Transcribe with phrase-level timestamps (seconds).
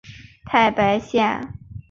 [0.45, 1.53] 太白线